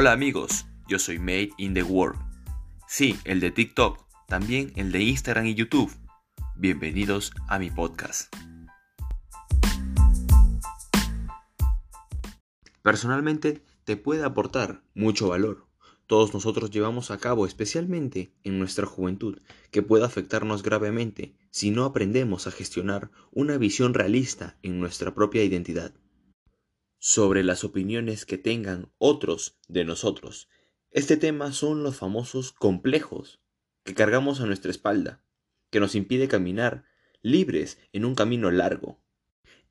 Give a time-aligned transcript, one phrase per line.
[0.00, 2.20] Hola amigos, yo soy Made in the World.
[2.86, 5.90] Sí, el de TikTok, también el de Instagram y YouTube.
[6.54, 8.32] Bienvenidos a mi podcast.
[12.80, 15.66] Personalmente te puede aportar mucho valor.
[16.06, 19.40] Todos nosotros llevamos a cabo, especialmente en nuestra juventud,
[19.72, 25.42] que puede afectarnos gravemente si no aprendemos a gestionar una visión realista en nuestra propia
[25.42, 25.92] identidad
[26.98, 30.48] sobre las opiniones que tengan otros de nosotros.
[30.90, 33.40] Este tema son los famosos complejos
[33.84, 35.22] que cargamos a nuestra espalda,
[35.70, 36.84] que nos impide caminar
[37.22, 39.00] libres en un camino largo.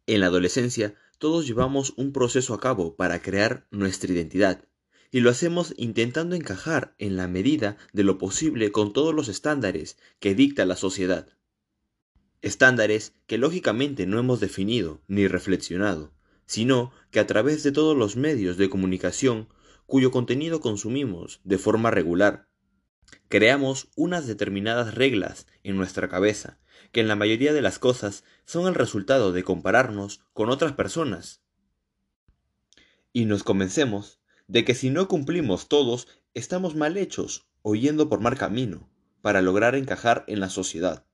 [0.05, 4.67] En la adolescencia todos llevamos un proceso a cabo para crear nuestra identidad,
[5.12, 9.98] y lo hacemos intentando encajar en la medida de lo posible con todos los estándares
[10.20, 11.30] que dicta la sociedad.
[12.41, 16.14] Estándares que lógicamente no hemos definido ni reflexionado,
[16.47, 19.49] sino que a través de todos los medios de comunicación
[19.85, 22.49] cuyo contenido consumimos de forma regular.
[23.30, 26.59] Creamos unas determinadas reglas en nuestra cabeza,
[26.91, 31.41] que en la mayoría de las cosas son el resultado de compararnos con otras personas.
[33.13, 38.19] Y nos convencemos de que si no cumplimos todos, estamos mal hechos o yendo por
[38.19, 38.89] mal camino
[39.22, 41.05] para lograr encajar en la sociedad.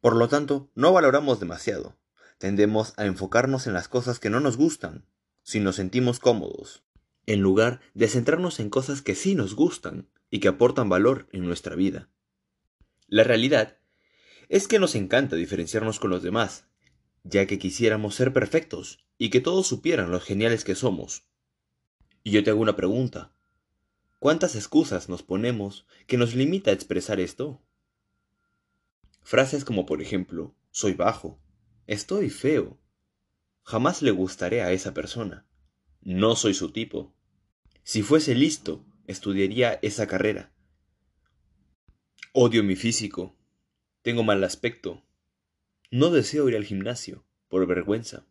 [0.00, 1.98] Por lo tanto, no valoramos demasiado,
[2.40, 5.04] tendemos a enfocarnos en las cosas que no nos gustan,
[5.42, 6.82] si nos sentimos cómodos,
[7.26, 11.44] en lugar de centrarnos en cosas que sí nos gustan y que aportan valor en
[11.44, 12.08] nuestra vida.
[13.08, 13.76] La realidad
[14.48, 16.64] es que nos encanta diferenciarnos con los demás,
[17.24, 21.24] ya que quisiéramos ser perfectos y que todos supieran lo geniales que somos.
[22.24, 23.34] Y yo te hago una pregunta.
[24.18, 27.60] ¿Cuántas excusas nos ponemos que nos limita a expresar esto?
[29.22, 31.38] Frases como por ejemplo, soy bajo,
[31.90, 32.78] Estoy feo.
[33.64, 35.44] Jamás le gustaré a esa persona.
[36.02, 37.12] No soy su tipo.
[37.82, 40.52] Si fuese listo, estudiaría esa carrera.
[42.32, 43.34] Odio mi físico.
[44.02, 45.02] Tengo mal aspecto.
[45.90, 48.24] No deseo ir al gimnasio, por vergüenza.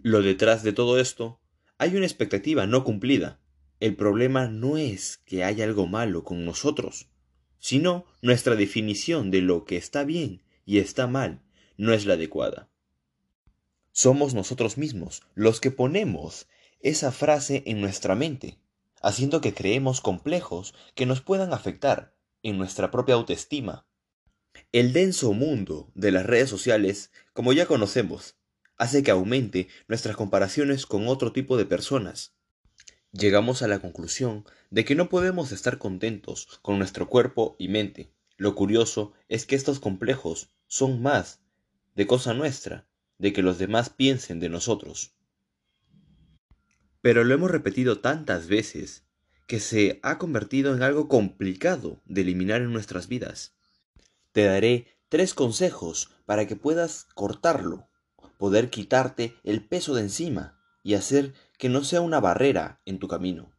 [0.00, 1.42] Lo detrás de todo esto,
[1.76, 3.38] hay una expectativa no cumplida.
[3.80, 7.10] El problema no es que haya algo malo con nosotros,
[7.58, 11.43] sino nuestra definición de lo que está bien y está mal
[11.76, 12.68] no es la adecuada.
[13.92, 16.48] Somos nosotros mismos los que ponemos
[16.80, 18.58] esa frase en nuestra mente,
[19.00, 23.86] haciendo que creemos complejos que nos puedan afectar en nuestra propia autoestima.
[24.72, 28.36] El denso mundo de las redes sociales, como ya conocemos,
[28.76, 32.34] hace que aumente nuestras comparaciones con otro tipo de personas.
[33.12, 38.12] Llegamos a la conclusión de que no podemos estar contentos con nuestro cuerpo y mente.
[38.36, 41.43] Lo curioso es que estos complejos son más
[41.94, 42.86] de cosa nuestra,
[43.18, 45.14] de que los demás piensen de nosotros.
[47.00, 49.04] Pero lo hemos repetido tantas veces
[49.46, 53.54] que se ha convertido en algo complicado de eliminar en nuestras vidas.
[54.32, 57.88] Te daré tres consejos para que puedas cortarlo,
[58.38, 63.06] poder quitarte el peso de encima y hacer que no sea una barrera en tu
[63.08, 63.52] camino.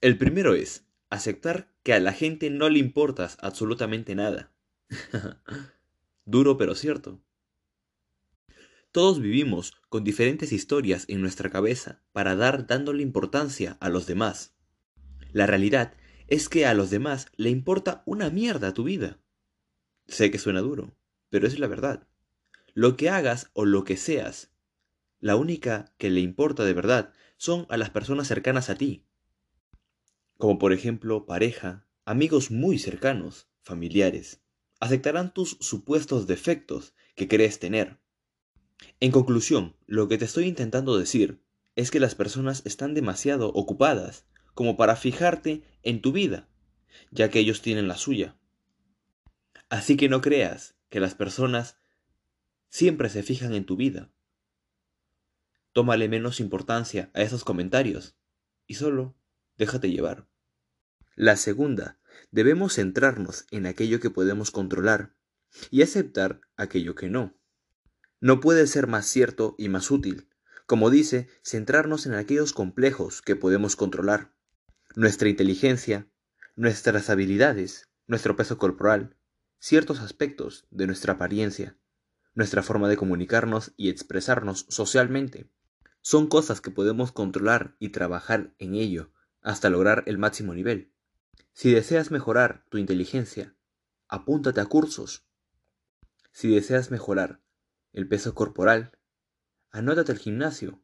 [0.00, 4.52] El primero es aceptar que a la gente no le importas absolutamente nada.
[6.24, 7.20] Duro pero cierto.
[8.92, 14.54] Todos vivimos con diferentes historias en nuestra cabeza para dar dándole importancia a los demás.
[15.32, 15.94] La realidad
[16.28, 19.18] es que a los demás le importa una mierda tu vida.
[20.06, 20.94] Sé que suena duro,
[21.30, 22.06] pero es la verdad.
[22.74, 24.52] Lo que hagas o lo que seas,
[25.20, 29.06] la única que le importa de verdad son a las personas cercanas a ti.
[30.36, 34.41] Como por ejemplo pareja, amigos muy cercanos, familiares
[34.82, 38.00] aceptarán tus supuestos defectos que crees tener.
[38.98, 41.40] En conclusión, lo que te estoy intentando decir
[41.76, 46.48] es que las personas están demasiado ocupadas como para fijarte en tu vida,
[47.12, 48.36] ya que ellos tienen la suya.
[49.68, 51.76] Así que no creas que las personas
[52.68, 54.10] siempre se fijan en tu vida.
[55.72, 58.16] Tómale menos importancia a esos comentarios
[58.66, 59.14] y solo
[59.58, 60.26] déjate llevar.
[61.14, 65.14] La segunda debemos centrarnos en aquello que podemos controlar
[65.70, 67.36] y aceptar aquello que no.
[68.20, 70.28] No puede ser más cierto y más útil,
[70.66, 74.32] como dice, centrarnos en aquellos complejos que podemos controlar.
[74.94, 76.08] Nuestra inteligencia,
[76.54, 79.16] nuestras habilidades, nuestro peso corporal,
[79.58, 81.76] ciertos aspectos de nuestra apariencia,
[82.34, 85.50] nuestra forma de comunicarnos y expresarnos socialmente.
[86.00, 90.91] Son cosas que podemos controlar y trabajar en ello hasta lograr el máximo nivel.
[91.52, 93.54] Si deseas mejorar tu inteligencia,
[94.08, 95.26] apúntate a cursos.
[96.32, 97.42] Si deseas mejorar
[97.92, 98.98] el peso corporal,
[99.70, 100.82] anótate al gimnasio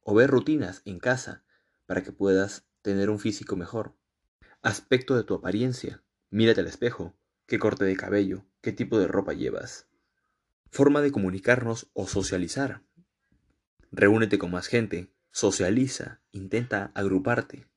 [0.00, 1.44] o ve rutinas en casa
[1.86, 3.96] para que puedas tener un físico mejor.
[4.60, 6.02] Aspecto de tu apariencia.
[6.30, 7.16] Mírate al espejo.
[7.46, 8.44] ¿Qué corte de cabello?
[8.60, 9.86] ¿Qué tipo de ropa llevas?
[10.70, 12.82] Forma de comunicarnos o socializar.
[13.92, 15.14] Reúnete con más gente.
[15.30, 16.20] Socializa.
[16.32, 17.68] Intenta agruparte.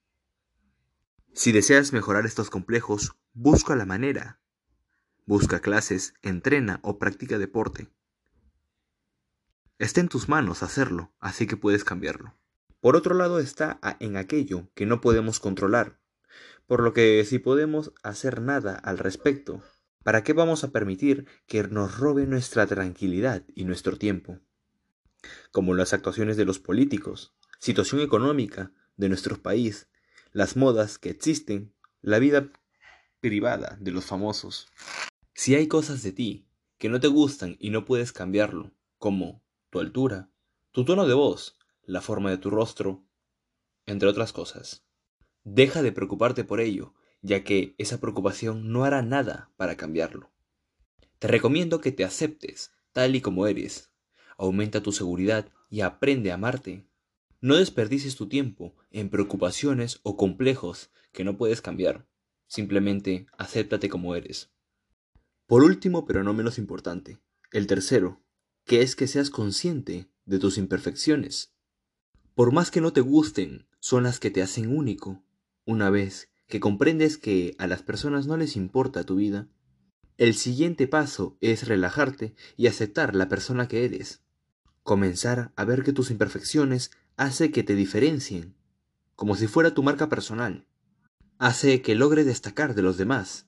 [1.34, 4.42] Si deseas mejorar estos complejos, busca la manera.
[5.26, 7.90] Busca clases, entrena o practica deporte.
[9.80, 12.38] Está en tus manos hacerlo, así que puedes cambiarlo.
[12.82, 16.02] Por otro lado está en aquello que no podemos controlar,
[16.68, 19.64] por lo que si podemos hacer nada al respecto,
[20.04, 24.40] ¿para qué vamos a permitir que nos robe nuestra tranquilidad y nuestro tiempo?
[25.52, 29.88] Como las actuaciones de los políticos, situación económica de nuestro país,
[30.32, 32.52] las modas que existen, la vida
[33.20, 34.68] privada de los famosos.
[35.34, 36.48] Si hay cosas de ti
[36.78, 40.30] que no te gustan y no puedes cambiarlo, como tu altura,
[40.72, 43.04] tu tono de voz, la forma de tu rostro,
[43.86, 44.86] entre otras cosas.
[45.44, 50.32] Deja de preocuparte por ello, ya que esa preocupación no hará nada para cambiarlo.
[51.20, 53.92] Te recomiendo que te aceptes tal y como eres.
[54.38, 56.86] Aumenta tu seguridad y aprende a amarte.
[57.44, 62.08] No desperdicies tu tiempo en preocupaciones o complejos que no puedes cambiar.
[62.46, 64.52] Simplemente acéptate como eres.
[65.48, 67.18] Por último, pero no menos importante,
[67.52, 68.22] el tercero,
[68.64, 71.56] que es que seas consciente de tus imperfecciones.
[72.36, 75.24] Por más que no te gusten, son las que te hacen único.
[75.66, 79.50] Una vez que comprendes que a las personas no les importa tu vida,
[80.18, 84.22] el siguiente paso es relajarte y aceptar la persona que eres.
[84.84, 88.56] Comenzar a ver que tus imperfecciones hace que te diferencien,
[89.16, 90.66] como si fuera tu marca personal.
[91.38, 93.46] Hace que logre destacar de los demás.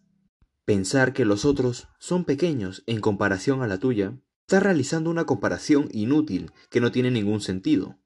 [0.66, 5.90] Pensar que los otros son pequeños en comparación a la tuya, está realizando una comparación
[5.92, 7.98] inútil que no tiene ningún sentido.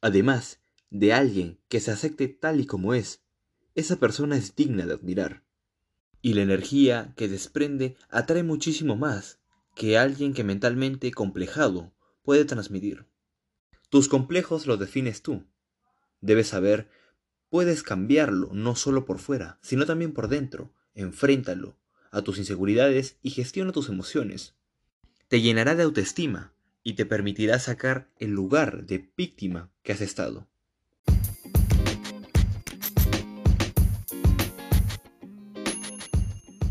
[0.00, 0.60] Además
[0.90, 3.20] de alguien que se acepte tal y como es,
[3.74, 5.44] esa persona es digna de admirar.
[6.22, 9.40] Y la energía que desprende atrae muchísimo más
[9.74, 11.92] que alguien que mentalmente complejado
[12.22, 13.06] puede transmitir.
[13.88, 15.44] Tus complejos los defines tú.
[16.20, 16.88] Debes saber,
[17.50, 20.72] puedes cambiarlo no solo por fuera, sino también por dentro.
[20.94, 21.76] Enfréntalo
[22.10, 24.54] a tus inseguridades y gestiona tus emociones.
[25.28, 26.52] Te llenará de autoestima
[26.82, 30.48] y te permitirá sacar el lugar de víctima que has estado.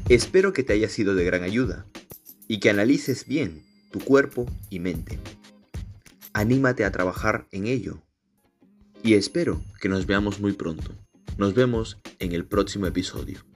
[0.10, 1.86] Espero que te haya sido de gran ayuda
[2.48, 5.20] y que analices bien tu cuerpo y mente.
[6.34, 8.02] Anímate a trabajar en ello
[9.04, 10.92] y espero que nos veamos muy pronto.
[11.38, 13.51] Nos vemos en el próximo episodio.